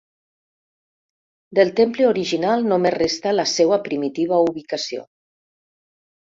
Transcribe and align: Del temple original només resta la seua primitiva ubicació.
Del 1.59 1.69
temple 1.81 2.07
original 2.13 2.65
només 2.73 2.97
resta 2.97 3.35
la 3.37 3.47
seua 3.55 3.81
primitiva 3.91 4.43
ubicació. 4.49 5.09